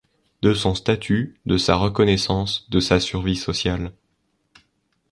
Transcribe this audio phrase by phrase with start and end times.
[0.41, 3.91] De son statut, de sa reconnaissance, de sa survie sociale.